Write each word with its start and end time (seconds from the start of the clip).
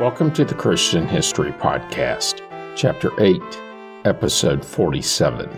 Welcome 0.00 0.32
to 0.32 0.46
the 0.46 0.54
Christian 0.54 1.06
History 1.06 1.52
Podcast, 1.52 2.40
Chapter 2.74 3.12
8, 3.20 3.38
Episode 4.06 4.64
47. 4.64 5.50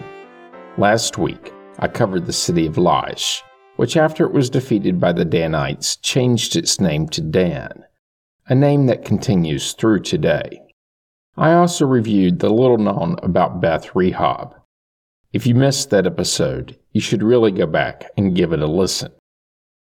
Last 0.76 1.16
week, 1.16 1.52
I 1.78 1.86
covered 1.86 2.26
the 2.26 2.32
city 2.32 2.66
of 2.66 2.74
Laish, 2.74 3.40
which, 3.76 3.96
after 3.96 4.26
it 4.26 4.32
was 4.32 4.50
defeated 4.50 4.98
by 4.98 5.12
the 5.12 5.24
Danites, 5.24 5.94
changed 5.94 6.56
its 6.56 6.80
name 6.80 7.06
to 7.10 7.20
Dan, 7.20 7.84
a 8.48 8.56
name 8.56 8.86
that 8.86 9.04
continues 9.04 9.74
through 9.74 10.00
today. 10.00 10.60
I 11.36 11.52
also 11.52 11.86
reviewed 11.86 12.40
the 12.40 12.50
little 12.50 12.78
known 12.78 13.20
about 13.22 13.60
Beth 13.60 13.92
Rehob. 13.92 14.60
If 15.32 15.46
you 15.46 15.54
missed 15.54 15.90
that 15.90 16.04
episode, 16.04 16.76
you 16.90 17.00
should 17.00 17.22
really 17.22 17.52
go 17.52 17.66
back 17.66 18.10
and 18.16 18.34
give 18.34 18.52
it 18.52 18.60
a 18.60 18.66
listen. 18.66 19.12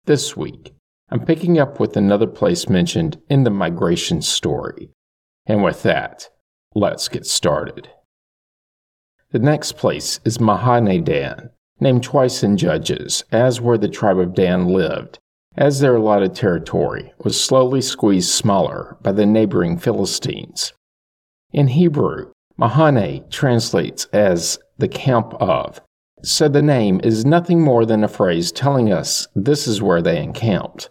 This 0.05 0.37
week, 0.37 0.73
I'm 1.09 1.25
picking 1.25 1.57
up 1.57 1.79
with 1.79 1.95
another 1.95 2.27
place 2.27 2.67
mentioned 2.67 3.21
in 3.29 3.43
the 3.43 3.49
migration 3.49 4.21
story. 4.21 4.89
And 5.45 5.63
with 5.63 5.83
that, 5.83 6.29
let's 6.75 7.07
get 7.07 7.25
started. 7.25 7.89
The 9.31 9.39
next 9.39 9.77
place 9.77 10.19
is 10.25 10.37
Mahaneh-dan, 10.37 11.49
named 11.79 12.03
twice 12.03 12.43
in 12.43 12.57
Judges, 12.57 13.23
as 13.31 13.61
where 13.61 13.77
the 13.77 13.87
tribe 13.87 14.19
of 14.19 14.33
Dan 14.33 14.67
lived, 14.67 15.19
as 15.55 15.79
their 15.79 15.95
allotted 15.95 16.35
territory 16.35 17.13
was 17.23 17.41
slowly 17.41 17.81
squeezed 17.81 18.29
smaller 18.29 18.97
by 19.01 19.13
the 19.13 19.25
neighboring 19.25 19.77
Philistines. 19.77 20.73
In 21.53 21.69
Hebrew, 21.69 22.31
Mahaneh 22.59 23.29
translates 23.31 24.05
as 24.11 24.59
the 24.77 24.89
camp 24.89 25.33
of, 25.35 25.79
so 26.23 26.49
the 26.49 26.61
name 26.61 26.99
is 27.03 27.25
nothing 27.25 27.61
more 27.61 27.85
than 27.85 28.03
a 28.03 28.09
phrase 28.09 28.51
telling 28.51 28.91
us 28.91 29.27
this 29.35 29.67
is 29.67 29.81
where 29.81 30.01
they 30.01 30.21
encamped. 30.21 30.89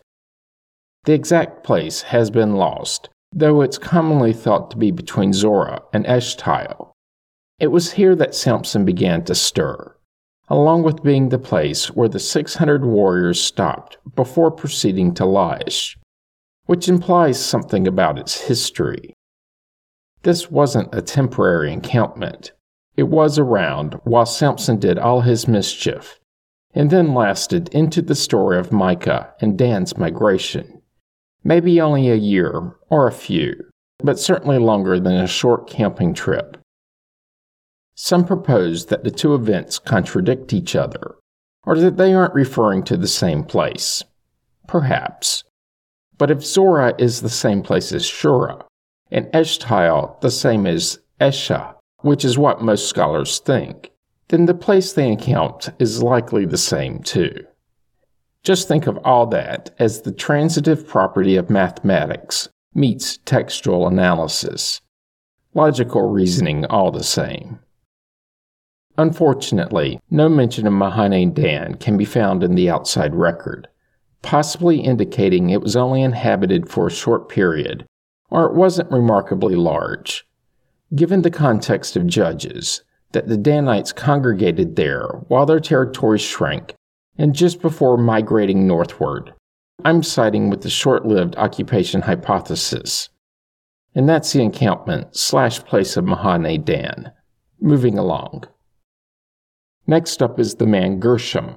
The 1.07 1.13
exact 1.13 1.63
place 1.63 2.03
has 2.03 2.31
been 2.31 2.57
lost, 2.57 3.09
though 3.33 3.61
it's 3.61 3.79
commonly 3.79 4.33
thought 4.33 4.73
to 4.73 4.77
be 4.77 4.91
between 4.91 5.33
Zorah 5.33 5.83
and 5.93 6.05
Eshtaol. 6.05 6.91
It 7.61 7.69
was 7.69 7.93
here 7.93 8.17
that 8.17 8.35
Samson 8.35 8.85
began 8.85 9.23
to 9.27 9.35
stir, 9.37 9.95
along 10.49 10.83
with 10.83 11.05
being 11.05 11.29
the 11.29 11.39
place 11.39 11.93
where 11.93 12.09
the 12.09 12.19
600 12.19 12.85
warriors 12.85 13.41
stopped 13.41 13.99
before 14.17 14.51
proceeding 14.51 15.15
to 15.15 15.23
Laish, 15.23 15.97
which 16.65 16.89
implies 16.89 17.39
something 17.39 17.87
about 17.87 18.19
its 18.19 18.49
history. 18.49 19.15
This 20.25 20.51
wasn't 20.51 20.93
a 20.93 21.03
temporary 21.03 21.73
encampment. 21.73 22.51
It 22.97 23.05
was 23.05 23.39
around 23.39 23.95
while 24.03 24.27
Samson 24.27 24.81
did 24.81 24.99
all 24.99 25.21
his 25.21 25.47
mischief, 25.47 26.19
and 26.75 26.91
then 26.91 27.15
lasted 27.15 27.69
into 27.69 28.03
the 28.03 28.17
story 28.17 28.59
of 28.59 28.73
Micah 28.73 29.33
and 29.41 29.57
Dan's 29.57 29.97
migration. 29.97 30.76
Maybe 31.45 31.81
only 31.81 32.11
a 32.11 32.17
year, 32.17 32.77
or 32.89 33.07
a 33.07 33.13
few, 33.13 33.55
but 33.99 34.19
certainly 34.19 34.59
longer 34.59 34.99
than 34.99 35.15
a 35.15 35.27
short 35.27 35.69
camping 35.69 36.15
trip. 36.15 36.57
Some 37.95 38.25
propose 38.25 38.87
that 38.87 39.05
the 39.05 39.11
two 39.11 39.35
events 39.35 39.79
contradict 39.79 40.53
each 40.53 40.77
other, 40.77 41.17
or 41.65 41.77
that 41.79 41.97
they 41.97 42.13
aren't 42.13 42.35
referring 42.35 42.83
to 42.85 42.97
the 42.97 43.09
same 43.09 43.43
place. 43.43 44.03
Perhaps. 44.67 45.45
But 46.19 46.31
if 46.31 46.45
Zorah 46.45 46.95
is 46.99 47.21
the 47.21 47.29
same 47.29 47.63
place 47.63 47.93
as 47.93 48.05
Shura, 48.05 48.65
and 49.11 49.27
Eshtaol 49.33 50.21
the 50.21 50.31
same 50.31 50.67
as 50.67 50.99
Esha, 51.21 51.75
which 52.01 52.25
is 52.25 52.37
what 52.37 52.63
most 52.63 52.89
scholars 52.89 53.39
think, 53.39 53.93
then 54.29 54.47
the 54.47 54.55
place 54.55 54.93
they 54.93 55.09
encamped 55.09 55.71
is 55.79 56.03
likely 56.03 56.45
the 56.45 56.59
same 56.59 57.03
too. 57.03 57.47
Just 58.47 58.69
think 58.69 58.87
of 58.87 58.97
all 58.99 59.27
that 59.27 59.71
as 59.81 60.03
the 60.03 60.13
transitive 60.13 60.87
property 60.87 61.35
of 61.35 61.51
mathematics 61.51 62.49
meets 62.77 63.17
textual 63.25 63.89
analysis. 63.89 64.81
Logical 65.53 66.03
reasoning 66.03 66.65
all 66.67 66.93
the 66.93 67.03
same. 67.03 67.59
Unfortunately, 68.97 69.99
no 70.11 70.29
mention 70.29 70.65
of 70.69 70.75
Mahaneh-dan 70.75 71.75
can 71.79 71.97
be 71.97 72.05
found 72.05 72.45
in 72.45 72.55
the 72.55 72.71
outside 72.71 73.17
record, 73.17 73.67
possibly 74.23 74.79
indicating 74.79 75.51
it 75.51 75.61
was 75.61 75.75
only 75.75 76.03
inhabited 76.03 76.69
for 76.69 76.87
a 76.87 76.93
short 76.93 77.29
period, 77.29 77.85
or 78.31 78.47
it 78.47 78.55
wasn't 78.55 78.93
remarkably 78.93 79.57
large. 79.57 80.25
Given 80.95 81.23
the 81.23 81.33
context 81.33 81.97
of 81.97 82.07
Judges, 82.07 82.85
that 83.11 83.27
the 83.27 83.37
Danites 83.37 83.93
congregated 83.93 84.77
there 84.77 85.09
while 85.27 85.47
their 85.47 85.59
territory 85.59 86.21
shrank 86.21 86.76
and 87.19 87.35
just 87.35 87.61
before 87.63 87.97
migrating 87.97 88.67
northward. 88.67 89.33
I'm 89.85 90.03
siding 90.03 90.51
with 90.51 90.63
the 90.63 90.71
short 90.71 91.07
lived 91.07 91.37
occupation 91.37 92.03
hypothesis. 92.03 93.09
And 93.95 94.09
that's 94.09 94.33
the 94.33 94.43
encampment 94.43 95.17
slash 95.17 95.65
place 95.65 95.97
of 95.97 96.05
Mahaneh-dan. 96.05 97.13
Moving 97.61 97.99
along. 97.99 98.45
Next 99.87 100.21
up 100.23 100.39
is 100.39 100.57
the 100.57 100.67
man 100.67 100.99
Gershom, 100.99 101.57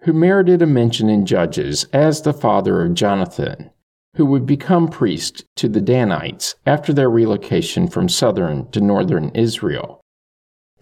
who 0.00 0.12
merited 0.12 0.62
a 0.62 0.66
mention 0.66 1.08
in 1.08 1.26
Judges 1.26 1.84
as 1.92 2.22
the 2.22 2.32
father 2.32 2.82
of 2.82 2.94
Jonathan, 2.94 3.70
who 4.16 4.24
would 4.26 4.46
become 4.46 4.88
priest 4.88 5.44
to 5.56 5.68
the 5.68 5.80
Danites 5.80 6.54
after 6.64 6.92
their 6.92 7.10
relocation 7.10 7.88
from 7.88 8.08
southern 8.08 8.70
to 8.70 8.80
northern 8.80 9.30
Israel. 9.30 10.00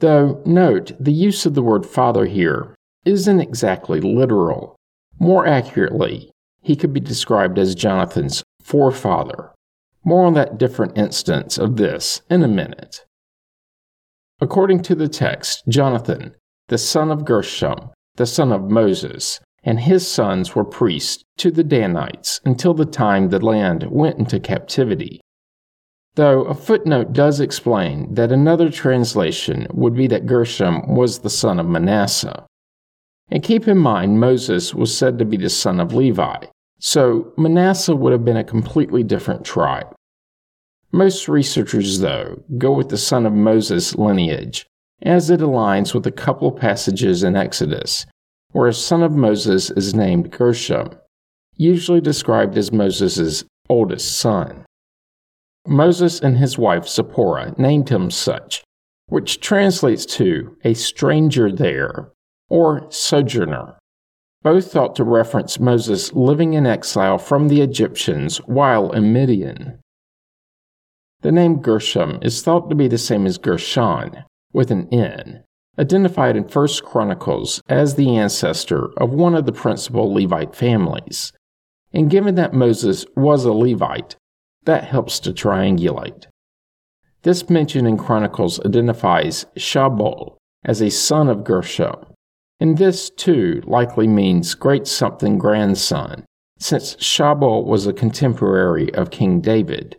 Though, 0.01 0.43
note, 0.45 0.93
the 1.01 1.13
use 1.13 1.47
of 1.47 1.55
the 1.55 1.63
word 1.63 1.87
father 1.87 2.27
here 2.27 2.75
isn't 3.05 3.41
exactly 3.41 4.01
literal. 4.01 4.77
More 5.19 5.47
accurately, 5.47 6.31
he 6.61 6.77
could 6.77 6.93
be 6.93 7.01
described 7.01 7.59
as 7.59 7.75
Jonathan's 7.75 8.43
forefather. 8.63 9.51
More 10.05 10.27
on 10.27 10.35
that 10.35 10.59
different 10.59 10.97
instance 10.97 11.59
of 11.59 11.77
this 11.77 12.23
in 12.31 12.43
a 12.43 12.49
minute. 12.49 13.05
According 14.41 14.83
to 14.83 14.95
the 14.95 15.09
text, 15.09 15.63
Jonathan, 15.69 16.35
the 16.69 16.79
son 16.79 17.11
of 17.11 17.25
Gershom, 17.25 17.91
the 18.17 18.27
son 18.27 18.53
of 18.53 18.71
Moses, 18.71 19.41
and 19.65 19.81
his 19.81 20.07
sons 20.07 20.55
were 20.55 20.65
priests 20.65 21.23
to 21.39 21.51
the 21.51 21.63
Danites 21.65 22.41
until 22.45 22.75
the 22.75 22.85
time 22.85 23.29
the 23.29 23.45
land 23.45 23.87
went 23.91 24.19
into 24.19 24.41
captivity. 24.41 25.21
Though 26.15 26.43
a 26.43 26.55
footnote 26.55 27.13
does 27.13 27.41
explain 27.41 28.15
that 28.15 28.33
another 28.33 28.71
translation 28.71 29.67
would 29.73 29.95
be 29.95 30.07
that 30.09 30.27
Gershom 30.27 30.95
was 30.95 31.21
the 31.21 31.31
son 31.31 31.59
of 31.59 31.67
Manasseh. 31.67 32.45
And 33.33 33.43
keep 33.43 33.67
in 33.67 33.79
mind, 33.79 34.21
Moses 34.21 34.75
was 34.75 34.95
said 34.95 35.19
to 35.19 35.25
be 35.25 35.39
the 35.39 35.49
son 35.49 35.81
of 35.81 35.95
Levi, 35.95 36.45
so 36.79 37.33
Manasseh 37.39 37.97
would 37.97 38.13
have 38.13 38.27
been 38.27 38.37
a 38.37 38.45
completely 38.45 39.03
different 39.03 39.43
tribe. 39.43 39.87
Most 40.93 41.29
researchers, 41.29 42.01
though, 42.01 42.43
go 42.59 42.73
with 42.73 42.91
the 42.91 42.99
son 42.99 43.25
of 43.25 43.33
Moses 43.33 43.95
lineage, 43.95 44.67
as 45.01 45.31
it 45.31 45.41
aligns 45.41 45.95
with 45.95 46.07
a 46.07 46.13
couple 46.13 46.53
passages 46.53 47.23
in 47.23 47.35
Exodus, 47.35 48.05
where 48.51 48.69
a 48.69 48.75
son 48.75 49.03
of 49.03 49.13
Moses 49.13 49.71
is 49.71 49.95
named 49.95 50.31
Gershom, 50.31 50.91
usually 51.57 52.03
described 52.03 52.59
as 52.59 52.71
Moses' 52.71 53.45
oldest 53.71 54.19
son. 54.19 54.67
Moses 55.67 56.21
and 56.21 56.37
his 56.37 56.59
wife 56.59 56.87
Zipporah 56.87 57.55
named 57.57 57.89
him 57.89 58.11
such, 58.11 58.63
which 59.07 59.41
translates 59.41 60.05
to 60.05 60.55
a 60.65 60.75
stranger 60.75 61.51
there 61.51 62.13
or 62.49 62.87
sojourner, 62.91 63.79
both 64.43 64.73
thought 64.73 64.97
to 64.97 65.05
reference 65.05 65.61
Moses 65.61 66.13
living 66.13 66.55
in 66.55 66.67
exile 66.67 67.19
from 67.19 67.49
the 67.49 67.61
Egyptians 67.61 68.39
while 68.39 68.91
in 68.93 69.13
Midian. 69.13 69.79
The 71.21 71.33
name 71.33 71.61
Gershom 71.61 72.19
is 72.23 72.43
thought 72.43 72.69
to 72.69 72.75
be 72.75 72.89
the 72.89 72.99
same 72.99 73.27
as 73.27 73.39
Gershon, 73.39 74.25
with 74.53 74.71
an 74.71 74.89
N, 74.93 75.45
identified 75.79 76.37
in 76.37 76.43
1 76.43 76.69
Chronicles 76.85 77.63
as 77.69 77.95
the 77.95 78.17
ancestor 78.17 78.91
of 78.97 79.11
one 79.11 79.35
of 79.35 79.47
the 79.47 79.53
principal 79.53 80.13
Levite 80.13 80.55
families. 80.55 81.33
And 81.93 82.11
given 82.11 82.35
that 82.35 82.53
Moses 82.53 83.07
was 83.17 83.45
a 83.45 83.53
Levite, 83.53 84.17
that 84.65 84.85
helps 84.85 85.21
to 85.21 85.33
triangulate. 85.33 86.27
This 87.23 87.49
mention 87.49 87.87
in 87.87 87.97
Chronicles 87.97 88.61
identifies 88.65 89.47
Shabol 89.57 90.37
as 90.65 90.81
a 90.81 90.91
son 90.91 91.29
of 91.29 91.45
Gershom, 91.45 92.07
and 92.63 92.79
this, 92.79 93.11
too, 93.11 93.61
likely 93.67 94.07
means 94.07 94.55
great 94.55 94.87
something 94.87 95.37
grandson, 95.37 96.25
since 96.61 96.95
Shabal 96.95 97.65
was 97.65 97.89
a 97.89 97.93
contemporary 97.93 98.95
of 98.95 99.11
King 99.11 99.41
David, 99.41 99.97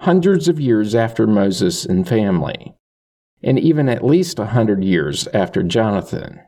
hundreds 0.00 0.48
of 0.48 0.58
years 0.58 0.92
after 0.92 1.24
Moses 1.28 1.84
and 1.84 2.08
family, 2.08 2.74
and 3.44 3.60
even 3.60 3.88
at 3.88 4.04
least 4.04 4.40
a 4.40 4.46
hundred 4.46 4.82
years 4.82 5.28
after 5.32 5.62
Jonathan. 5.62 6.40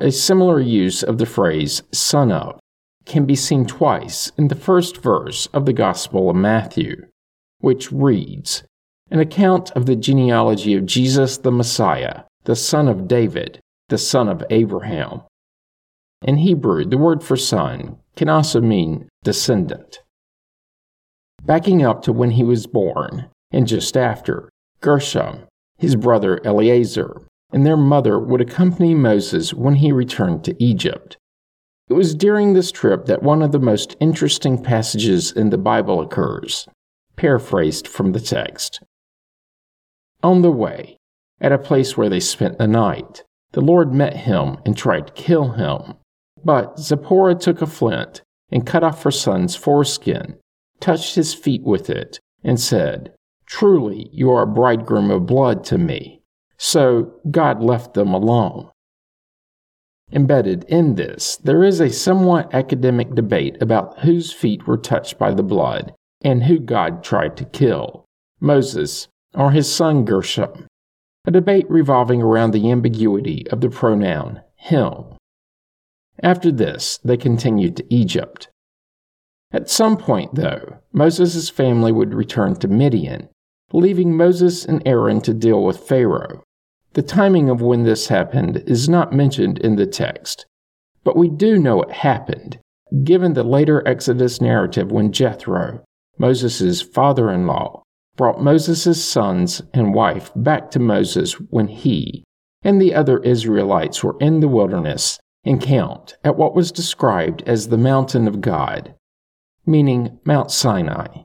A 0.00 0.10
similar 0.10 0.58
use 0.58 1.04
of 1.04 1.18
the 1.18 1.26
phrase 1.26 1.84
son 1.92 2.32
of 2.32 2.58
can 3.04 3.24
be 3.24 3.36
seen 3.36 3.66
twice 3.66 4.32
in 4.36 4.48
the 4.48 4.56
first 4.56 4.96
verse 4.96 5.46
of 5.52 5.64
the 5.64 5.72
Gospel 5.72 6.28
of 6.28 6.34
Matthew, 6.34 7.06
which 7.60 7.92
reads, 7.92 8.64
An 9.12 9.20
account 9.20 9.70
of 9.76 9.86
the 9.86 9.94
genealogy 9.94 10.74
of 10.74 10.86
Jesus 10.86 11.38
the 11.38 11.52
Messiah, 11.52 12.22
the 12.46 12.56
son 12.56 12.88
of 12.88 13.06
David, 13.06 13.60
the 13.88 13.98
son 13.98 14.28
of 14.28 14.44
Abraham. 14.50 15.22
In 16.22 16.38
Hebrew, 16.38 16.84
the 16.84 16.98
word 16.98 17.22
for 17.22 17.36
son 17.36 17.98
can 18.16 18.28
also 18.28 18.60
mean 18.60 19.08
descendant. 19.22 20.00
backing 21.46 21.84
up 21.84 22.02
to 22.02 22.12
when 22.12 22.32
he 22.32 22.42
was 22.42 22.66
born, 22.66 23.28
and 23.50 23.66
just 23.66 23.96
after, 23.96 24.50
Gershom, 24.80 25.44
his 25.78 25.96
brother 25.96 26.40
Eliezer, 26.44 27.22
and 27.52 27.64
their 27.64 27.76
mother 27.76 28.18
would 28.18 28.40
accompany 28.40 28.94
Moses 28.94 29.54
when 29.54 29.76
he 29.76 29.92
returned 29.92 30.44
to 30.44 30.62
Egypt. 30.62 31.16
It 31.88 31.94
was 31.94 32.16
during 32.16 32.52
this 32.52 32.72
trip 32.72 33.06
that 33.06 33.22
one 33.22 33.42
of 33.42 33.52
the 33.52 33.60
most 33.60 33.96
interesting 34.00 34.60
passages 34.60 35.30
in 35.30 35.50
the 35.50 35.58
Bible 35.58 36.00
occurs, 36.00 36.68
paraphrased 37.14 37.86
from 37.86 38.12
the 38.12 38.20
text. 38.20 38.80
On 40.22 40.42
the 40.42 40.50
way, 40.50 40.96
at 41.40 41.52
a 41.52 41.58
place 41.58 41.96
where 41.96 42.08
they 42.08 42.18
spent 42.18 42.58
the 42.58 42.66
night, 42.66 43.22
the 43.52 43.60
Lord 43.60 43.92
met 43.92 44.16
him 44.16 44.58
and 44.64 44.76
tried 44.76 45.08
to 45.08 45.12
kill 45.12 45.52
him. 45.52 45.94
But 46.44 46.78
Zipporah 46.78 47.36
took 47.36 47.62
a 47.62 47.66
flint 47.66 48.22
and 48.50 48.66
cut 48.66 48.84
off 48.84 49.02
her 49.02 49.10
son's 49.10 49.56
foreskin, 49.56 50.36
touched 50.80 51.14
his 51.14 51.34
feet 51.34 51.62
with 51.62 51.90
it, 51.90 52.20
and 52.44 52.60
said, 52.60 53.12
Truly, 53.46 54.08
you 54.12 54.30
are 54.30 54.42
a 54.42 54.46
bridegroom 54.46 55.10
of 55.10 55.26
blood 55.26 55.64
to 55.64 55.78
me. 55.78 56.22
So 56.58 57.14
God 57.30 57.62
left 57.62 57.94
them 57.94 58.12
alone. 58.12 58.70
Embedded 60.12 60.64
in 60.64 60.94
this, 60.94 61.36
there 61.36 61.64
is 61.64 61.80
a 61.80 61.90
somewhat 61.90 62.54
academic 62.54 63.14
debate 63.14 63.60
about 63.60 64.00
whose 64.00 64.32
feet 64.32 64.66
were 64.66 64.76
touched 64.76 65.18
by 65.18 65.32
the 65.34 65.42
blood 65.42 65.92
and 66.22 66.44
who 66.44 66.58
God 66.60 67.02
tried 67.02 67.36
to 67.38 67.44
kill 67.44 68.04
Moses 68.40 69.08
or 69.34 69.50
his 69.50 69.72
son 69.72 70.04
Gershom. 70.04 70.66
A 71.26 71.32
debate 71.32 71.68
revolving 71.68 72.22
around 72.22 72.52
the 72.52 72.70
ambiguity 72.70 73.46
of 73.50 73.60
the 73.60 73.68
pronoun 73.68 74.42
him. 74.54 75.16
After 76.22 76.52
this, 76.52 76.98
they 77.04 77.16
continued 77.16 77.76
to 77.76 77.94
Egypt. 77.94 78.48
At 79.52 79.68
some 79.68 79.96
point, 79.96 80.36
though, 80.36 80.78
Moses' 80.92 81.50
family 81.50 81.92
would 81.92 82.14
return 82.14 82.54
to 82.56 82.68
Midian, 82.68 83.28
leaving 83.72 84.16
Moses 84.16 84.64
and 84.64 84.82
Aaron 84.86 85.20
to 85.22 85.34
deal 85.34 85.62
with 85.64 85.80
Pharaoh. 85.80 86.42
The 86.94 87.02
timing 87.02 87.50
of 87.50 87.60
when 87.60 87.82
this 87.82 88.08
happened 88.08 88.62
is 88.66 88.88
not 88.88 89.12
mentioned 89.12 89.58
in 89.58 89.76
the 89.76 89.86
text, 89.86 90.46
but 91.04 91.16
we 91.16 91.28
do 91.28 91.58
know 91.58 91.82
it 91.82 91.92
happened, 91.92 92.58
given 93.02 93.34
the 93.34 93.44
later 93.44 93.86
Exodus 93.86 94.40
narrative 94.40 94.90
when 94.92 95.12
Jethro, 95.12 95.82
Moses' 96.18 96.80
father 96.80 97.30
in 97.30 97.46
law, 97.46 97.82
brought 98.16 98.42
Moses' 98.42 99.04
sons 99.04 99.62
and 99.74 99.94
wife 99.94 100.32
back 100.34 100.70
to 100.72 100.78
Moses 100.78 101.34
when 101.34 101.68
he 101.68 102.24
and 102.62 102.80
the 102.80 102.94
other 102.94 103.18
Israelites 103.18 104.02
were 104.02 104.16
in 104.20 104.40
the 104.40 104.48
wilderness 104.48 105.18
encamped 105.44 106.16
at 106.24 106.36
what 106.36 106.54
was 106.54 106.72
described 106.72 107.42
as 107.46 107.68
the 107.68 107.78
mountain 107.78 108.26
of 108.26 108.40
God, 108.40 108.94
meaning 109.64 110.18
Mount 110.24 110.50
Sinai. 110.50 111.22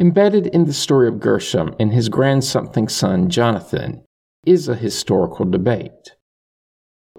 Embedded 0.00 0.48
in 0.48 0.64
the 0.64 0.72
story 0.72 1.06
of 1.06 1.20
Gershom 1.20 1.74
and 1.78 1.92
his 1.92 2.08
grand-something 2.08 2.88
son 2.88 3.28
Jonathan 3.28 4.02
is 4.44 4.68
a 4.68 4.74
historical 4.74 5.44
debate. 5.44 6.16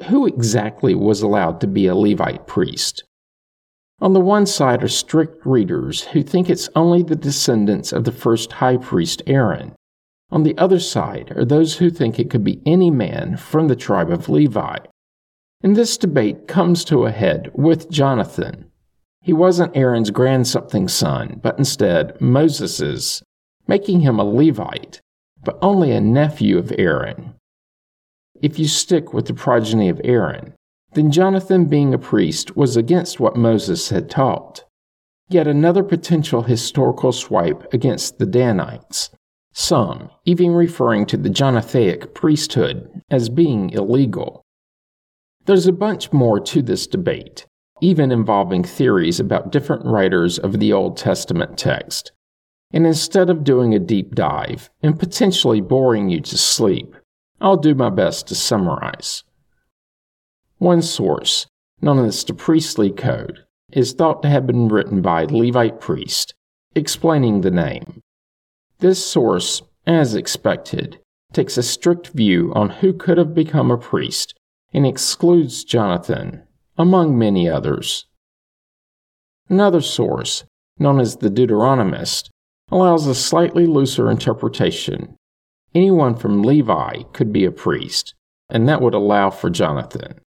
Who 0.09 0.25
exactly 0.25 0.95
was 0.95 1.21
allowed 1.21 1.61
to 1.61 1.67
be 1.67 1.85
a 1.85 1.95
Levite 1.95 2.47
priest? 2.47 3.03
On 4.03 4.11
the 4.11 4.19
one 4.19 4.45
side 4.45 4.83
are 4.83 4.89
strict 4.89 5.45
readers 5.45 6.01
who 6.01 6.23
think 6.23 6.49
it's 6.49 6.67
only 6.75 7.03
the 7.03 7.15
descendants 7.15 7.93
of 7.93 8.03
the 8.03 8.11
first 8.11 8.51
high 8.51 8.75
priest 8.75 9.21
Aaron. 9.27 9.75
On 10.29 10.43
the 10.43 10.57
other 10.57 10.79
side 10.79 11.31
are 11.37 11.45
those 11.45 11.77
who 11.77 11.89
think 11.89 12.19
it 12.19 12.29
could 12.29 12.43
be 12.43 12.61
any 12.65 12.91
man 12.91 13.37
from 13.37 13.69
the 13.69 13.77
tribe 13.77 14.11
of 14.11 14.27
Levi. 14.27 14.79
And 15.61 15.77
this 15.77 15.95
debate 15.95 16.49
comes 16.49 16.83
to 16.83 17.05
a 17.05 17.11
head 17.11 17.49
with 17.53 17.89
Jonathan. 17.89 18.65
He 19.21 19.31
wasn't 19.31 19.77
Aaron's 19.77 20.11
grand 20.11 20.49
something 20.49 20.89
son, 20.89 21.39
but 21.41 21.57
instead 21.57 22.19
Moses's, 22.19 23.23
making 23.67 24.01
him 24.01 24.19
a 24.19 24.25
Levite, 24.25 24.99
but 25.45 25.57
only 25.61 25.93
a 25.93 26.01
nephew 26.01 26.57
of 26.57 26.73
Aaron. 26.77 27.35
If 28.41 28.59
you 28.59 28.67
stick 28.67 29.13
with 29.13 29.27
the 29.27 29.33
progeny 29.33 29.87
of 29.87 30.01
Aaron, 30.03 30.55
then 30.95 31.11
Jonathan, 31.11 31.65
being 31.65 31.93
a 31.93 31.97
priest, 31.97 32.55
was 32.55 32.77
against 32.77 33.19
what 33.19 33.35
Moses 33.35 33.89
had 33.89 34.09
taught. 34.09 34.63
Yet 35.29 35.47
another 35.47 35.83
potential 35.83 36.43
historical 36.43 37.11
swipe 37.11 37.73
against 37.73 38.19
the 38.19 38.25
Danites, 38.25 39.09
some 39.53 40.09
even 40.25 40.51
referring 40.51 41.05
to 41.07 41.17
the 41.17 41.29
Jonathaic 41.29 42.13
priesthood 42.13 43.01
as 43.09 43.29
being 43.29 43.69
illegal. 43.69 44.43
There's 45.45 45.67
a 45.67 45.73
bunch 45.73 46.11
more 46.11 46.39
to 46.39 46.61
this 46.61 46.87
debate, 46.87 47.45
even 47.81 48.11
involving 48.11 48.63
theories 48.63 49.19
about 49.19 49.51
different 49.51 49.85
writers 49.85 50.39
of 50.39 50.59
the 50.59 50.73
Old 50.73 50.97
Testament 50.97 51.57
text. 51.57 52.11
And 52.71 52.87
instead 52.87 53.29
of 53.29 53.43
doing 53.43 53.73
a 53.73 53.79
deep 53.79 54.15
dive 54.15 54.69
and 54.81 54.99
potentially 54.99 55.61
boring 55.61 56.09
you 56.09 56.21
to 56.21 56.37
sleep, 56.37 56.95
I'll 57.39 57.57
do 57.57 57.75
my 57.75 57.89
best 57.89 58.27
to 58.27 58.35
summarize. 58.35 59.23
One 60.63 60.81
source, 60.81 61.45
known 61.81 62.05
as 62.05 62.23
the 62.23 62.33
Priestly 62.33 62.89
Code, 62.89 63.43
is 63.73 63.91
thought 63.91 64.21
to 64.21 64.29
have 64.29 64.47
been 64.47 64.69
written 64.69 65.01
by 65.01 65.23
a 65.23 65.27
Levite 65.27 65.81
priest, 65.81 66.33
explaining 66.73 67.41
the 67.41 67.51
name. 67.51 67.99
This 68.79 69.05
source, 69.05 69.61
as 69.85 70.15
expected, 70.15 70.99
takes 71.33 71.57
a 71.57 71.63
strict 71.63 72.11
view 72.11 72.53
on 72.55 72.69
who 72.69 72.93
could 72.93 73.17
have 73.17 73.35
become 73.35 73.71
a 73.71 73.77
priest 73.77 74.35
and 74.73 74.87
excludes 74.87 75.65
Jonathan, 75.65 76.43
among 76.77 77.19
many 77.19 77.49
others. 77.49 78.05
Another 79.49 79.81
source, 79.81 80.45
known 80.79 81.01
as 81.01 81.17
the 81.17 81.29
Deuteronomist, 81.29 82.29
allows 82.71 83.05
a 83.05 83.15
slightly 83.15 83.65
looser 83.65 84.09
interpretation. 84.09 85.17
Anyone 85.75 86.15
from 86.15 86.41
Levi 86.41 87.03
could 87.11 87.33
be 87.33 87.43
a 87.43 87.51
priest, 87.51 88.13
and 88.49 88.69
that 88.69 88.79
would 88.79 88.93
allow 88.93 89.29
for 89.29 89.49
Jonathan. 89.49 90.21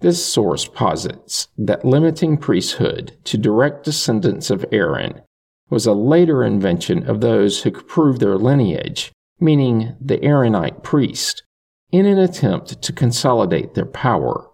This 0.00 0.24
source 0.24 0.66
posits 0.66 1.48
that 1.56 1.84
limiting 1.84 2.36
priesthood 2.36 3.16
to 3.24 3.38
direct 3.38 3.84
descendants 3.84 4.50
of 4.50 4.64
Aaron 4.70 5.22
was 5.70 5.86
a 5.86 5.92
later 5.92 6.44
invention 6.44 7.08
of 7.08 7.20
those 7.20 7.62
who 7.62 7.70
could 7.70 7.88
prove 7.88 8.18
their 8.18 8.36
lineage, 8.36 9.10
meaning 9.40 9.96
the 10.00 10.22
Aaronite 10.22 10.82
priest, 10.82 11.42
in 11.90 12.06
an 12.06 12.18
attempt 12.18 12.82
to 12.82 12.92
consolidate 12.92 13.74
their 13.74 13.86
power. 13.86 14.50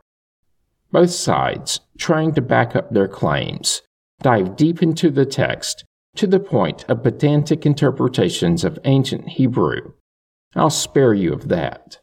Both 0.91 1.11
sides, 1.11 1.81
trying 1.99 2.35
to 2.35 2.41
back 2.41 2.77
up 2.77 2.93
their 2.93 3.09
claims, 3.09 3.83
dive 4.21 4.57
deep 4.57 4.83
into 4.83 5.11
the 5.11 5.27
text 5.27 5.85
to 6.17 6.27
the 6.27 6.41
point 6.41 6.85
of 6.89 7.03
pedantic 7.03 7.67
interpretations 7.67 8.65
of 8.65 8.79
ancient 8.85 9.31
Hebrew. 9.31 9.95
I'll 10.55 10.71
spare 10.71 11.15
you 11.15 11.33
of 11.33 11.49
that. 11.49 11.99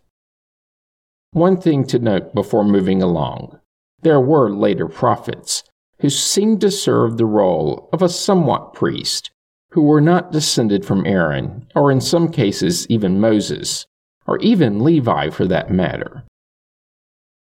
One 1.32 1.58
thing 1.58 1.86
to 1.88 2.00
note 2.00 2.34
before 2.34 2.64
moving 2.64 3.02
along 3.02 3.60
there 4.02 4.20
were 4.20 4.50
later 4.50 4.88
prophets 4.88 5.64
who 6.00 6.10
seemed 6.10 6.62
to 6.62 6.72
serve 6.72 7.18
the 7.18 7.26
role 7.26 7.90
of 7.92 8.02
a 8.02 8.10
somewhat 8.10 8.74
priest, 8.74 9.32
who 9.72 9.82
were 9.82 10.02
not 10.02 10.32
descended 10.32 10.86
from 10.86 11.06
Aaron, 11.06 11.68
or 11.76 11.92
in 11.92 12.00
some 12.00 12.32
cases 12.32 12.88
even 12.88 13.20
Moses, 13.20 13.86
or 14.26 14.38
even 14.40 14.84
Levi 14.84 15.30
for 15.30 15.46
that 15.46 15.70
matter. 15.70 16.24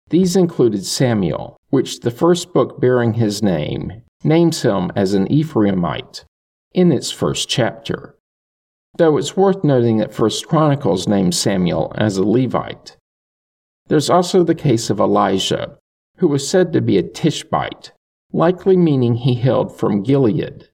These 0.09 0.35
included 0.35 0.85
Samuel, 0.85 1.57
which 1.69 2.01
the 2.01 2.11
first 2.11 2.53
book 2.53 2.81
bearing 2.81 3.13
his 3.13 3.41
name 3.43 4.01
names 4.23 4.63
him 4.63 4.91
as 4.95 5.13
an 5.13 5.27
Ephraimite 5.27 6.25
in 6.73 6.91
its 6.91 7.11
first 7.11 7.47
chapter, 7.47 8.15
though 8.97 9.17
it's 9.17 9.37
worth 9.37 9.63
noting 9.63 9.97
that 9.97 10.13
First 10.13 10.47
Chronicles 10.47 11.07
names 11.07 11.37
Samuel 11.37 11.93
as 11.95 12.17
a 12.17 12.25
Levite. 12.25 12.97
There's 13.91 14.09
also 14.09 14.45
the 14.45 14.55
case 14.55 14.89
of 14.89 15.01
Elijah, 15.01 15.77
who 16.15 16.29
was 16.29 16.47
said 16.47 16.71
to 16.71 16.79
be 16.79 16.97
a 16.97 17.03
Tishbite, 17.03 17.91
likely 18.31 18.77
meaning 18.77 19.15
he 19.15 19.33
hailed 19.33 19.77
from 19.77 20.01
Gilead, 20.01 20.69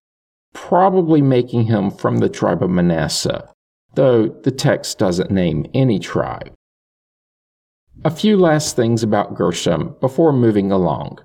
probably 0.53 1.23
making 1.23 1.63
him 1.63 1.89
from 1.89 2.19
the 2.19 2.29
tribe 2.29 2.61
of 2.61 2.69
Manasseh, 2.69 3.51
though 3.95 4.27
the 4.27 4.51
text 4.51 4.99
doesn't 4.99 5.31
name 5.31 5.65
any 5.73 5.97
tribe. 5.97 6.53
A 8.05 8.11
few 8.11 8.37
last 8.37 8.75
things 8.75 9.01
about 9.01 9.33
Gershom 9.33 9.95
before 9.99 10.31
moving 10.31 10.71
along. 10.71 11.17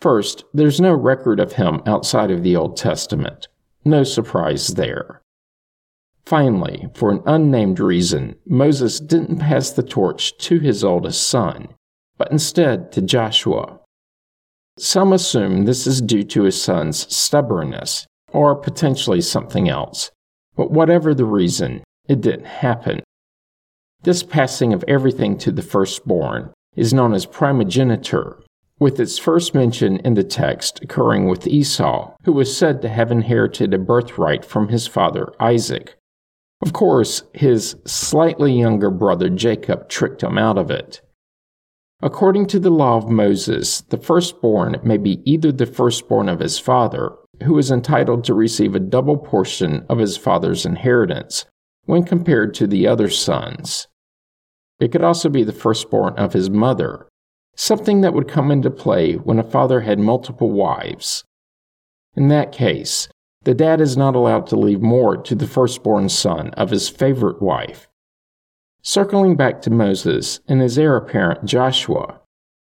First, 0.00 0.44
there's 0.54 0.80
no 0.80 0.94
record 0.94 1.40
of 1.40 1.54
him 1.54 1.82
outside 1.86 2.30
of 2.30 2.44
the 2.44 2.54
Old 2.54 2.76
Testament. 2.76 3.48
No 3.84 4.04
surprise 4.04 4.68
there. 4.68 5.23
Finally, 6.26 6.88
for 6.94 7.10
an 7.10 7.22
unnamed 7.26 7.78
reason, 7.78 8.34
Moses 8.46 8.98
didn't 8.98 9.38
pass 9.38 9.70
the 9.70 9.82
torch 9.82 10.36
to 10.38 10.58
his 10.58 10.82
oldest 10.82 11.26
son, 11.26 11.68
but 12.16 12.32
instead 12.32 12.90
to 12.92 13.02
Joshua. 13.02 13.78
Some 14.78 15.12
assume 15.12 15.64
this 15.64 15.86
is 15.86 16.00
due 16.00 16.24
to 16.24 16.44
his 16.44 16.60
son's 16.60 17.14
stubbornness, 17.14 18.06
or 18.32 18.56
potentially 18.56 19.20
something 19.20 19.68
else, 19.68 20.10
but 20.56 20.70
whatever 20.70 21.14
the 21.14 21.26
reason, 21.26 21.84
it 22.08 22.20
didn't 22.20 22.46
happen. 22.46 23.02
This 24.02 24.22
passing 24.22 24.72
of 24.72 24.84
everything 24.88 25.38
to 25.38 25.52
the 25.52 25.62
firstborn 25.62 26.52
is 26.74 26.94
known 26.94 27.14
as 27.14 27.26
primogeniture, 27.26 28.42
with 28.80 28.98
its 28.98 29.18
first 29.18 29.54
mention 29.54 29.98
in 29.98 30.14
the 30.14 30.24
text 30.24 30.82
occurring 30.82 31.28
with 31.28 31.46
Esau, 31.46 32.14
who 32.24 32.32
was 32.32 32.56
said 32.56 32.82
to 32.82 32.88
have 32.88 33.12
inherited 33.12 33.72
a 33.72 33.78
birthright 33.78 34.44
from 34.44 34.68
his 34.68 34.86
father 34.86 35.32
Isaac. 35.38 35.96
Of 36.64 36.72
course, 36.72 37.22
his 37.34 37.76
slightly 37.84 38.50
younger 38.54 38.90
brother 38.90 39.28
Jacob 39.28 39.90
tricked 39.90 40.22
him 40.22 40.38
out 40.38 40.56
of 40.56 40.70
it. 40.70 41.02
According 42.00 42.46
to 42.46 42.58
the 42.58 42.70
law 42.70 42.96
of 42.96 43.10
Moses, 43.10 43.82
the 43.82 43.98
firstborn 43.98 44.80
may 44.82 44.96
be 44.96 45.20
either 45.30 45.52
the 45.52 45.66
firstborn 45.66 46.26
of 46.26 46.40
his 46.40 46.58
father, 46.58 47.12
who 47.42 47.58
is 47.58 47.70
entitled 47.70 48.24
to 48.24 48.32
receive 48.32 48.74
a 48.74 48.80
double 48.80 49.18
portion 49.18 49.84
of 49.90 49.98
his 49.98 50.16
father's 50.16 50.64
inheritance 50.64 51.44
when 51.84 52.02
compared 52.02 52.54
to 52.54 52.66
the 52.66 52.86
other 52.86 53.10
sons. 53.10 53.86
It 54.80 54.90
could 54.90 55.04
also 55.04 55.28
be 55.28 55.44
the 55.44 55.52
firstborn 55.52 56.14
of 56.14 56.32
his 56.32 56.48
mother, 56.48 57.06
something 57.54 58.00
that 58.00 58.14
would 58.14 58.26
come 58.26 58.50
into 58.50 58.70
play 58.70 59.16
when 59.16 59.38
a 59.38 59.44
father 59.44 59.82
had 59.82 59.98
multiple 59.98 60.50
wives. 60.50 61.24
In 62.16 62.28
that 62.28 62.52
case, 62.52 63.08
the 63.44 63.54
dad 63.54 63.80
is 63.80 63.96
not 63.96 64.14
allowed 64.14 64.46
to 64.48 64.56
leave 64.56 64.80
more 64.80 65.16
to 65.16 65.34
the 65.34 65.46
firstborn 65.46 66.08
son 66.08 66.48
of 66.50 66.70
his 66.70 66.88
favorite 66.88 67.40
wife. 67.40 67.88
Circling 68.82 69.36
back 69.36 69.62
to 69.62 69.70
Moses 69.70 70.40
and 70.48 70.60
his 70.60 70.78
heir 70.78 70.96
apparent 70.96 71.44
Joshua, 71.44 72.20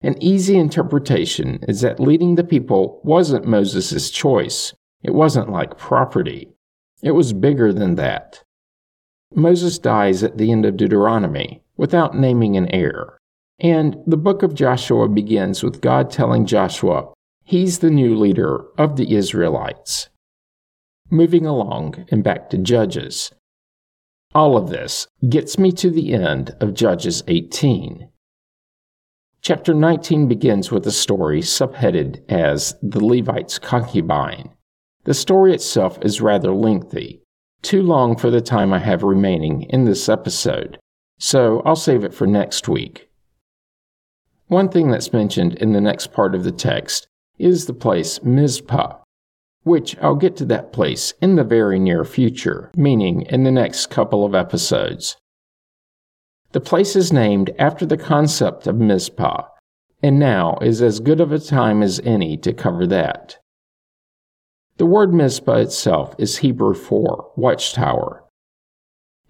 an 0.02 0.23
easy 0.23 0.57
interpretation 0.57 1.64
is 1.66 1.81
that 1.81 1.99
leading 1.99 2.35
the 2.35 2.45
people 2.45 3.00
wasn't 3.04 3.47
Moses' 3.47 4.11
choice. 4.11 4.75
It 5.02 5.14
wasn't 5.14 5.50
like 5.50 5.78
property. 5.78 6.50
It 7.02 7.12
was 7.12 7.33
bigger 7.33 7.73
than 7.73 7.95
that. 7.95 8.43
Moses 9.35 9.78
dies 9.78 10.23
at 10.23 10.38
the 10.38 10.52
end 10.52 10.66
of 10.66 10.76
Deuteronomy 10.76 11.62
without 11.76 12.16
naming 12.16 12.57
an 12.57 12.69
heir. 12.73 13.19
And 13.59 13.97
the 14.07 14.16
book 14.16 14.43
of 14.43 14.54
Joshua 14.54 15.09
begins 15.09 15.62
with 15.62 15.81
God 15.81 16.11
telling 16.11 16.47
Joshua 16.47 17.12
he's 17.43 17.78
the 17.78 17.90
new 17.90 18.14
leader 18.14 18.64
of 18.78 18.97
the 18.97 19.14
Israelites. 19.14 20.09
Moving 21.11 21.45
along 21.45 22.07
and 22.11 22.25
back 22.25 22.49
to 22.51 22.59
Judges. 22.59 23.31
All 24.35 24.57
of 24.57 24.71
this 24.71 25.07
gets 25.29 25.59
me 25.59 25.71
to 25.73 25.91
the 25.91 26.15
end 26.15 26.57
of 26.61 26.75
Judges 26.75 27.23
18. 27.29 28.09
Chapter 29.43 29.75
19 29.75 30.27
begins 30.27 30.71
with 30.71 30.87
a 30.87 30.91
story 30.91 31.41
subheaded 31.41 32.23
as 32.31 32.75
The 32.83 33.05
Levite's 33.05 33.59
Concubine. 33.59 34.51
The 35.05 35.13
story 35.13 35.53
itself 35.53 35.99
is 36.01 36.23
rather 36.23 36.53
lengthy, 36.53 37.21
too 37.61 37.83
long 37.83 38.17
for 38.17 38.31
the 38.31 38.41
time 38.41 38.73
I 38.73 38.79
have 38.79 39.03
remaining 39.03 39.63
in 39.65 39.85
this 39.85 40.09
episode, 40.09 40.79
so 41.19 41.61
I'll 41.67 41.77
save 41.77 42.05
it 42.05 42.15
for 42.15 42.27
next 42.27 42.67
week. 42.69 43.11
One 44.47 44.71
thing 44.71 44.91
that's 44.91 45.13
mentioned 45.13 45.57
in 45.57 45.73
the 45.73 45.81
next 45.81 46.13
part 46.13 46.35
of 46.35 46.45
the 46.45 46.53
text 46.53 47.07
is 47.39 47.67
the 47.67 47.75
place 47.75 48.23
Mizpah, 48.23 48.97
which 49.64 49.97
I'll 49.99 50.14
get 50.14 50.37
to 50.37 50.44
that 50.47 50.73
place 50.73 51.12
in 51.21 51.37
the 51.37 51.44
very 51.44 51.78
near 51.78 52.04
future, 52.04 52.71
meaning 52.76 53.23
in 53.23 53.44
the 53.44 53.50
next 53.50 53.87
couple 53.87 54.25
of 54.25 54.35
episodes. 54.35 55.16
The 56.52 56.61
place 56.61 56.94
is 56.94 57.12
named 57.12 57.50
after 57.59 57.85
the 57.85 57.97
concept 57.97 58.66
of 58.66 58.76
Mizpah, 58.76 59.42
and 60.02 60.18
now 60.18 60.59
is 60.61 60.80
as 60.80 61.00
good 61.00 61.21
of 61.21 61.33
a 61.33 61.38
time 61.38 61.83
as 61.83 61.99
any 62.04 62.37
to 62.37 62.52
cover 62.52 62.87
that. 62.87 63.38
The 64.76 64.87
word 64.87 65.14
Mizpah 65.14 65.56
itself 65.56 66.14
is 66.18 66.38
Hebrew 66.38 66.75
for 66.75 67.33
watchtower. 67.37 68.25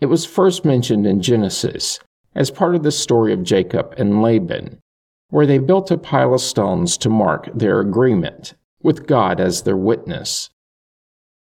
It 0.00 0.06
was 0.06 0.26
first 0.26 0.64
mentioned 0.64 1.06
in 1.06 1.22
Genesis 1.22 2.00
as 2.34 2.50
part 2.50 2.74
of 2.74 2.82
the 2.82 2.90
story 2.90 3.32
of 3.32 3.42
Jacob 3.42 3.94
and 3.96 4.20
Laban, 4.20 4.80
where 5.30 5.46
they 5.46 5.58
built 5.58 5.90
a 5.90 5.96
pile 5.96 6.34
of 6.34 6.40
stones 6.40 6.96
to 6.98 7.08
mark 7.08 7.48
their 7.54 7.80
agreement, 7.80 8.54
with 8.84 9.08
God 9.08 9.40
as 9.40 9.62
their 9.62 9.76
witness. 9.76 10.50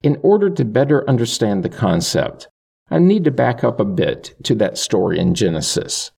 In 0.01 0.17
order 0.23 0.49
to 0.49 0.63
better 0.63 1.07
understand 1.09 1.63
the 1.63 1.69
concept, 1.69 2.47
I 2.89 2.99
need 2.99 3.23
to 3.25 3.31
back 3.31 3.63
up 3.63 3.79
a 3.79 3.85
bit 3.85 4.35
to 4.43 4.55
that 4.55 4.77
story 4.77 5.19
in 5.19 5.33
Genesis. 5.33 6.11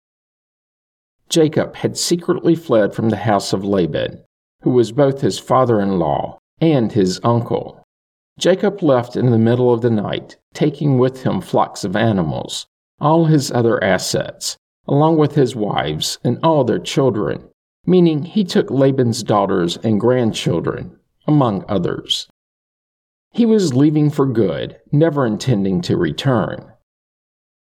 Jacob 1.30 1.76
had 1.78 1.98
secretly 1.98 2.56
fled 2.56 2.94
from 2.94 3.10
the 3.10 3.18
house 3.18 3.54
of 3.54 3.64
Laban, 3.64 4.24
who 4.62 4.72
was 4.72 4.92
both 4.92 5.22
his 5.22 5.40
father 5.40 5.80
in 5.80 5.98
law 5.98 6.38
and 6.62 6.92
his 6.92 7.20
uncle. 7.24 7.84
Jacob 8.40 8.82
left 8.82 9.16
in 9.16 9.32
the 9.32 9.38
middle 9.38 9.74
of 9.74 9.82
the 9.82 9.90
night, 9.90 10.38
taking 10.54 10.98
with 10.98 11.24
him 11.24 11.42
flocks 11.42 11.84
of 11.84 11.96
animals, 11.96 12.68
all 13.00 13.26
his 13.26 13.52
other 13.52 13.84
assets, 13.84 14.58
along 14.88 15.18
with 15.18 15.36
his 15.36 15.56
wives 15.56 16.18
and 16.24 16.40
all 16.44 16.64
their 16.64 16.80
children, 16.80 17.48
meaning 17.86 18.24
he 18.24 18.44
took 18.44 18.72
Laban's 18.72 19.24
daughters 19.24 19.78
and 19.78 20.00
grandchildren, 20.00 20.98
among 21.28 21.66
others. 21.68 22.28
He 23.32 23.46
was 23.46 23.74
leaving 23.74 24.10
for 24.10 24.26
good, 24.26 24.78
never 24.92 25.26
intending 25.26 25.82
to 25.82 25.98
return. 25.98 26.72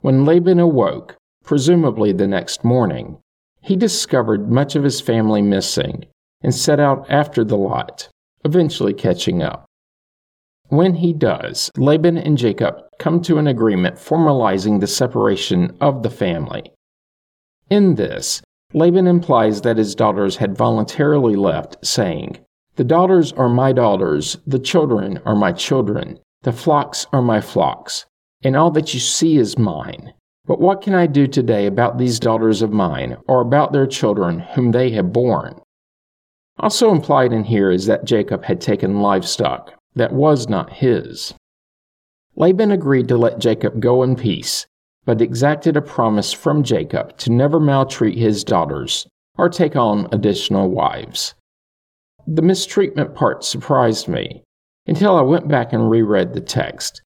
When 0.00 0.24
Laban 0.24 0.58
awoke, 0.58 1.16
presumably 1.44 2.12
the 2.12 2.26
next 2.26 2.64
morning, 2.64 3.18
he 3.62 3.76
discovered 3.76 4.50
much 4.50 4.74
of 4.74 4.84
his 4.84 5.00
family 5.00 5.42
missing 5.42 6.06
and 6.42 6.54
set 6.54 6.80
out 6.80 7.06
after 7.10 7.44
the 7.44 7.56
lot, 7.56 8.08
eventually 8.44 8.94
catching 8.94 9.42
up. 9.42 9.66
When 10.68 10.94
he 10.94 11.12
does, 11.12 11.70
Laban 11.76 12.16
and 12.16 12.38
Jacob 12.38 12.76
come 12.98 13.20
to 13.22 13.38
an 13.38 13.46
agreement 13.46 13.96
formalizing 13.96 14.80
the 14.80 14.86
separation 14.86 15.76
of 15.80 16.02
the 16.02 16.10
family. 16.10 16.72
In 17.68 17.96
this, 17.96 18.40
Laban 18.72 19.06
implies 19.06 19.62
that 19.62 19.76
his 19.76 19.94
daughters 19.94 20.36
had 20.36 20.56
voluntarily 20.56 21.36
left, 21.36 21.84
saying, 21.84 22.38
The 22.80 22.84
daughters 22.84 23.30
are 23.32 23.50
my 23.50 23.72
daughters, 23.72 24.38
the 24.46 24.58
children 24.58 25.20
are 25.26 25.36
my 25.36 25.52
children, 25.52 26.18
the 26.44 26.50
flocks 26.50 27.06
are 27.12 27.20
my 27.20 27.42
flocks, 27.42 28.06
and 28.42 28.56
all 28.56 28.70
that 28.70 28.94
you 28.94 29.00
see 29.00 29.36
is 29.36 29.58
mine. 29.58 30.14
But 30.46 30.62
what 30.62 30.80
can 30.80 30.94
I 30.94 31.06
do 31.06 31.26
today 31.26 31.66
about 31.66 31.98
these 31.98 32.18
daughters 32.18 32.62
of 32.62 32.72
mine, 32.72 33.18
or 33.28 33.42
about 33.42 33.74
their 33.74 33.86
children 33.86 34.38
whom 34.38 34.72
they 34.72 34.92
have 34.92 35.12
borne? 35.12 35.60
Also 36.58 36.90
implied 36.90 37.34
in 37.34 37.44
here 37.44 37.70
is 37.70 37.84
that 37.84 38.06
Jacob 38.06 38.44
had 38.44 38.62
taken 38.62 39.02
livestock 39.02 39.74
that 39.94 40.14
was 40.14 40.48
not 40.48 40.72
his. 40.72 41.34
Laban 42.34 42.70
agreed 42.70 43.08
to 43.08 43.18
let 43.18 43.40
Jacob 43.40 43.80
go 43.80 44.02
in 44.02 44.16
peace, 44.16 44.66
but 45.04 45.20
exacted 45.20 45.76
a 45.76 45.82
promise 45.82 46.32
from 46.32 46.62
Jacob 46.62 47.14
to 47.18 47.30
never 47.30 47.60
maltreat 47.60 48.16
his 48.16 48.42
daughters 48.42 49.06
or 49.36 49.50
take 49.50 49.76
on 49.76 50.08
additional 50.12 50.70
wives. 50.70 51.34
The 52.26 52.42
mistreatment 52.42 53.14
part 53.14 53.44
surprised 53.44 54.08
me 54.08 54.42
until 54.86 55.16
I 55.16 55.22
went 55.22 55.48
back 55.48 55.72
and 55.72 55.90
reread 55.90 56.32
the 56.32 56.40
text. 56.40 57.02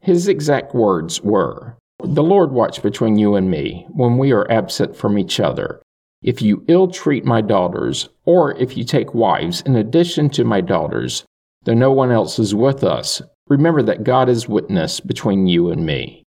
His 0.00 0.28
exact 0.28 0.74
words 0.74 1.22
were 1.22 1.76
The 2.02 2.22
Lord 2.22 2.52
watch 2.52 2.82
between 2.82 3.18
you 3.18 3.34
and 3.34 3.50
me 3.50 3.86
when 3.90 4.18
we 4.18 4.32
are 4.32 4.50
absent 4.50 4.96
from 4.96 5.18
each 5.18 5.40
other. 5.40 5.80
If 6.22 6.42
you 6.42 6.64
ill 6.68 6.88
treat 6.88 7.24
my 7.24 7.40
daughters, 7.40 8.08
or 8.24 8.56
if 8.56 8.76
you 8.76 8.84
take 8.84 9.14
wives 9.14 9.60
in 9.62 9.76
addition 9.76 10.30
to 10.30 10.44
my 10.44 10.60
daughters, 10.60 11.24
though 11.64 11.74
no 11.74 11.92
one 11.92 12.10
else 12.10 12.38
is 12.38 12.54
with 12.54 12.82
us, 12.82 13.20
remember 13.48 13.82
that 13.82 14.04
God 14.04 14.28
is 14.28 14.48
witness 14.48 15.00
between 15.00 15.46
you 15.46 15.70
and 15.70 15.84
me. 15.84 16.24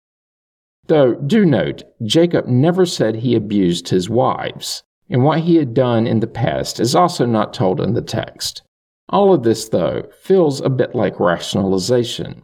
Though, 0.86 1.14
do 1.14 1.44
note, 1.44 1.82
Jacob 2.04 2.46
never 2.46 2.86
said 2.86 3.16
he 3.16 3.34
abused 3.34 3.88
his 3.88 4.08
wives, 4.08 4.82
and 5.08 5.22
what 5.22 5.40
he 5.40 5.56
had 5.56 5.74
done 5.74 6.06
in 6.06 6.20
the 6.20 6.26
past 6.26 6.80
is 6.80 6.94
also 6.94 7.26
not 7.26 7.54
told 7.54 7.80
in 7.80 7.94
the 7.94 8.02
text. 8.02 8.62
All 9.08 9.32
of 9.32 9.44
this, 9.44 9.68
though, 9.68 10.04
feels 10.20 10.60
a 10.60 10.68
bit 10.68 10.94
like 10.94 11.20
rationalization. 11.20 12.42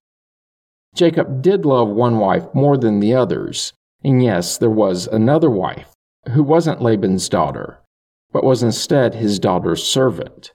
Jacob 0.95 1.42
did 1.42 1.64
love 1.64 1.88
one 1.88 2.19
wife 2.19 2.47
more 2.54 2.76
than 2.76 3.00
the 3.00 3.14
others, 3.14 3.73
and 4.04 4.23
yes, 4.23 4.59
there 4.59 4.71
was 4.71 5.07
another 5.09 5.50
wife, 5.50 5.92
who 6.33 6.42
wasn't 6.42 6.83
Laban's 6.83 7.28
daughter, 7.28 7.81
but 8.33 8.45
was 8.45 8.62
instead 8.62 9.14
his 9.14 9.38
daughter's 9.38 9.83
servant. 9.83 10.52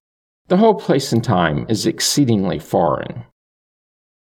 The 0.48 0.58
whole 0.58 0.76
place 0.76 1.12
and 1.12 1.24
time 1.24 1.66
is 1.68 1.86
exceedingly 1.86 2.60
foreign. 2.60 3.26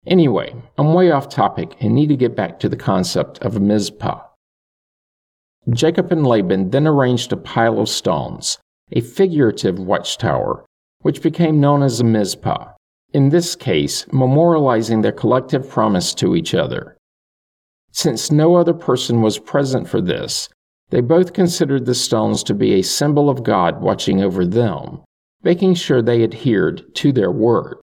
Anyway, 0.07 0.55
I'm 0.79 0.93
way 0.93 1.11
off 1.11 1.29
topic 1.29 1.77
and 1.81 1.95
need 1.95 2.09
to 2.09 2.17
get 2.17 2.35
back 2.35 2.59
to 2.61 2.69
the 2.69 2.77
concept 2.77 3.39
of 3.43 3.61
Mizpah. 3.61 4.23
Jacob 5.71 6.13
and 6.13 6.27
Laban 6.27 6.71
then 6.71 6.87
arranged 6.87 7.33
a 7.33 7.37
pile 7.37 7.81
of 7.81 7.89
stones, 7.89 8.59
a 8.93 9.01
figurative 9.01 9.79
watchtower, 9.79 10.65
which 11.01 11.23
became 11.23 11.61
known 11.61 11.83
as 11.83 12.01
a 12.01 12.05
Mizpah, 12.05 12.73
in 13.13 13.31
this 13.31 13.57
case, 13.57 14.05
memorializing 14.07 15.03
their 15.03 15.13
collective 15.13 15.69
promise 15.69 16.15
to 16.15 16.37
each 16.37 16.55
other. 16.55 16.97
Since 17.91 18.31
no 18.31 18.57
other 18.57 18.75
person 18.75 19.23
was 19.23 19.39
present 19.39 19.89
for 19.89 20.01
this, 20.01 20.49
they 20.91 21.01
both 21.01 21.33
considered 21.33 21.87
the 21.87 21.95
stones 21.95 22.45
to 22.45 22.55
be 22.55 22.75
a 22.75 22.83
symbol 22.83 23.29
of 23.29 23.43
God 23.43 23.81
watching 23.81 24.23
over 24.23 24.47
them, 24.47 25.01
making 25.43 25.75
sure 25.75 26.01
they 26.01 26.23
adhered 26.23 26.95
to 26.97 27.11
their 27.11 27.33
word. 27.33 27.79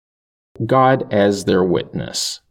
God 0.66 1.10
as 1.12 1.44
their 1.44 1.64
witness. 1.64 2.42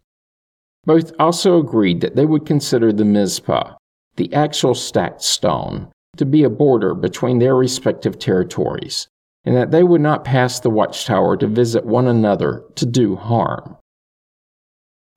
Both 0.86 1.12
also 1.19 1.59
agreed 1.59 2.01
that 2.01 2.15
they 2.15 2.25
would 2.25 2.45
consider 2.45 2.91
the 2.91 3.05
Mizpah, 3.05 3.75
the 4.19 4.31
actual 4.33 4.75
stacked 4.75 5.23
stone, 5.23 5.88
to 6.17 6.25
be 6.25 6.43
a 6.43 6.49
border 6.49 6.93
between 6.93 7.39
their 7.39 7.55
respective 7.55 8.19
territories, 8.19 9.07
and 9.45 9.55
that 9.55 9.71
they 9.71 9.81
would 9.81 10.01
not 10.01 10.25
pass 10.25 10.59
the 10.59 10.69
watchtower 10.69 11.38
to 11.38 11.47
visit 11.47 11.85
one 11.85 12.05
another 12.05 12.65
to 12.75 12.85
do 12.85 13.15
harm. 13.15 13.77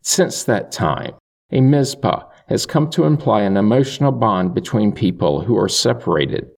Since 0.02 0.44
that 0.44 0.70
time, 0.70 1.14
a 1.50 1.60
Mizpah 1.60 2.22
has 2.46 2.64
come 2.64 2.88
to 2.90 3.04
imply 3.04 3.42
an 3.42 3.56
emotional 3.56 4.12
bond 4.12 4.54
between 4.54 4.92
people 4.92 5.40
who 5.40 5.58
are 5.58 5.68
separated, 5.68 6.50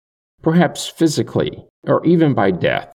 perhaps 0.43 0.87
physically 0.87 1.65
or 1.87 2.05
even 2.05 2.35
by 2.35 2.51
death. 2.51 2.93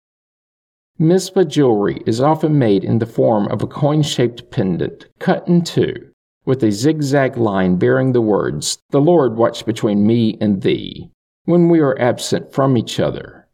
Mizpah 1.00 1.46
jewelry 1.46 2.04
is 2.06 2.22
often 2.22 2.60
made 2.60 2.84
in 2.84 3.00
the 3.00 3.06
form 3.08 3.48
of 3.48 3.64
a 3.64 3.68
coin 3.68 4.04
shaped 4.04 4.52
pendant 4.52 5.08
cut 5.18 5.48
in 5.48 5.64
two, 5.64 6.09
with 6.50 6.64
a 6.64 6.72
zigzag 6.72 7.38
line 7.38 7.76
bearing 7.76 8.12
the 8.12 8.22
words, 8.22 8.80
The 8.90 9.00
Lord 9.00 9.38
watch 9.38 9.68
between 9.68 10.08
me 10.08 10.36
and 10.42 10.64
thee, 10.64 11.12
when 11.46 11.70
we 11.70 11.80
are 11.80 12.02
absent 12.02 12.52
from 12.52 12.76
each 12.76 13.00
other. 13.00 13.48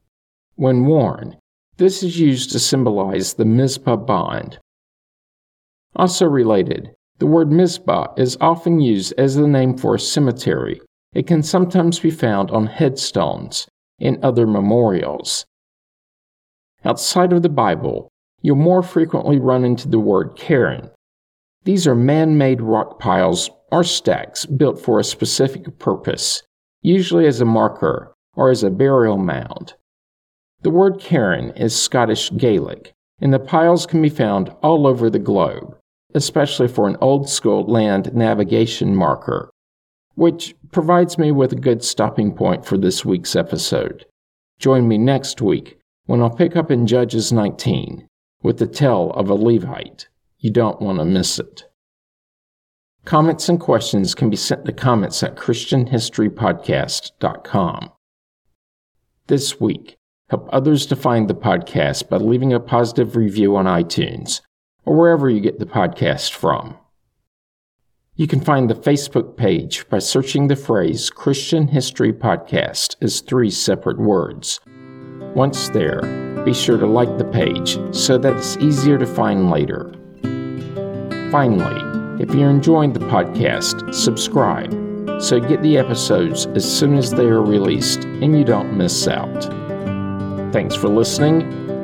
When 0.55 0.85
worn, 0.85 1.35
this 1.75 2.03
is 2.03 2.21
used 2.21 2.53
to 2.53 2.59
symbolize 2.59 3.33
the 3.33 3.43
Mizpah 3.43 3.97
bond. 3.97 4.59
Also 5.97 6.25
related, 6.25 6.95
the 7.19 7.25
word 7.25 7.51
Mizpah 7.51 8.13
is 8.15 8.37
often 8.39 8.79
used 8.79 9.13
as 9.17 9.35
the 9.35 9.45
name 9.45 9.77
for 9.77 9.95
a 9.95 9.99
cemetery. 9.99 10.79
It 11.13 11.27
can 11.27 11.43
sometimes 11.43 11.99
be 11.99 12.11
found 12.11 12.49
on 12.49 12.67
headstones 12.67 13.67
and 13.99 14.23
other 14.23 14.47
memorials. 14.47 15.45
Outside 16.85 17.33
of 17.33 17.41
the 17.41 17.49
Bible, 17.49 18.07
you'll 18.41 18.55
more 18.55 18.81
frequently 18.81 19.37
run 19.37 19.65
into 19.65 19.89
the 19.89 19.99
word 19.99 20.37
cairn. 20.37 20.91
These 21.65 21.86
are 21.86 21.95
man 21.95 22.38
made 22.38 22.62
rock 22.62 23.00
piles 23.00 23.50
or 23.72 23.84
stacks 23.84 24.45
built 24.45 24.79
for 24.79 25.00
a 25.00 25.03
specific 25.03 25.77
purpose, 25.77 26.41
usually 26.81 27.27
as 27.27 27.41
a 27.41 27.45
marker 27.45 28.13
or 28.36 28.50
as 28.50 28.63
a 28.63 28.69
burial 28.69 29.17
mound. 29.17 29.74
The 30.62 30.69
word 30.69 31.00
cairn 31.00 31.50
is 31.57 31.79
Scottish 31.79 32.31
Gaelic, 32.38 32.93
and 33.19 33.34
the 33.34 33.39
piles 33.39 33.86
can 33.86 34.01
be 34.01 34.10
found 34.10 34.50
all 34.62 34.88
over 34.88 35.10
the 35.10 35.19
globe 35.19 35.77
especially 36.15 36.69
for 36.69 36.88
an 36.88 36.98
old 37.01 37.29
school 37.29 37.65
land 37.65 38.15
navigation 38.15 38.95
marker, 38.95 39.51
which 40.15 40.55
provides 40.72 41.17
me 41.17 41.29
with 41.29 41.51
a 41.51 41.57
good 41.57 41.84
stopping 41.84 42.34
point 42.34 42.65
for 42.65 42.77
this 42.77 43.03
week's 43.03 43.36
episode. 43.36 44.05
Join 44.57 44.88
me 44.88 44.98
next 44.98 45.41
week 45.41 45.77
when 46.05 46.22
I'll 46.22 46.29
pick 46.29 46.55
up 46.55 46.72
in 46.72 46.88
Judges 46.88 47.34
19 47.34 48.07
with 48.41 48.60
the 48.60 48.67
tale 48.67 49.12
of 49.12 49.29
a 49.29 49.34
Levite. 49.34 50.07
You 50.38 50.51
don't 50.51 50.82
want 50.82 51.00
to 51.00 51.06
miss 51.06 51.39
it. 51.39 51.63
Comments 53.06 53.50
and 53.50 53.60
questions 53.60 54.15
can 54.15 54.30
be 54.30 54.36
sent 54.36 54.65
to 54.65 54.72
comments 54.72 55.22
at 55.22 55.36
ChristianHistoryPodcast.com. 55.36 57.92
This 59.27 59.60
week, 59.60 59.98
help 60.30 60.50
others 60.51 60.88
to 60.88 60.96
find 60.96 61.30
the 61.30 61.36
podcast 61.36 62.10
by 62.10 62.18
leaving 62.18 62.51
a 62.51 62.60
positive 62.60 63.15
review 63.15 63.56
on 63.56 63.65
iTunes 63.65 64.42
or 64.86 64.98
wherever 64.98 65.30
you 65.30 65.39
get 65.39 65.60
the 65.60 65.65
podcast 65.65 66.32
from. 66.32 66.77
You 68.15 68.27
can 68.27 68.39
find 68.39 68.70
the 68.70 68.75
Facebook 68.75 69.36
page 69.36 69.88
by 69.89 70.00
searching 70.00 70.48
the 70.48 70.56
phrase 70.56 71.10
Christian 71.10 71.68
History 71.68 72.13
Podcast 72.13 72.96
as 73.01 73.22
three 73.22 73.51
separate 73.51 74.00
words. 74.00 74.62
Once 75.36 75.70
there, 75.70 76.01
be 76.46 76.54
sure 76.54 76.77
to 76.77 76.88
like 76.88 77.18
the 77.18 77.25
page 77.25 77.77
so 77.94 78.18
that 78.18 78.38
it's 78.38 78.56
easier 78.58 78.98
to 78.98 79.06
find 79.06 79.51
later. 79.51 79.94
Finally, 81.36 82.24
if 82.24 82.34
you're 82.34 82.50
enjoying 82.50 82.94
the 82.94 83.00
podcast, 83.01 83.94
subscribe 83.94 84.72
so 85.22 85.38
get 85.38 85.62
the 85.62 85.77
episodes 85.77 86.46
as 86.56 86.63
soon 86.63 86.96
as 86.96 87.12
they 87.12 87.25
are 87.25 87.42
released 87.42 88.06
and 88.06 88.38
you 88.38 88.46
don't 88.46 88.77
miss 88.77 89.06
out. 89.06 89.44
Thanks 90.54 90.76
for 90.76 90.88
listening 90.88 91.41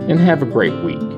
and 0.09 0.21
have 0.21 0.41
a 0.41 0.45
great 0.45 0.73
week. 0.85 1.10